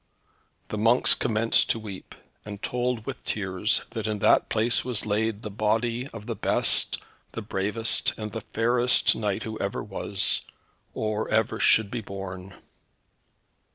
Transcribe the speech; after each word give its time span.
The 0.69 0.79
monks 0.79 1.13
commenced 1.13 1.69
to 1.69 1.79
weep, 1.79 2.15
and 2.43 2.59
told 2.59 3.05
with 3.05 3.23
tears, 3.23 3.85
that 3.91 4.07
in 4.07 4.17
that 4.17 4.49
place 4.49 4.83
was 4.83 5.05
laid 5.05 5.43
the 5.43 5.51
body 5.51 6.07
of 6.07 6.25
the 6.25 6.35
best, 6.35 6.97
the 7.33 7.43
bravest, 7.43 8.17
and 8.17 8.31
the 8.31 8.41
fairest 8.41 9.13
knight 9.15 9.43
who 9.43 9.59
ever 9.59 9.83
was, 9.83 10.41
or 10.95 11.29
ever 11.29 11.59
should 11.59 11.91
be 11.91 12.01
born. 12.01 12.55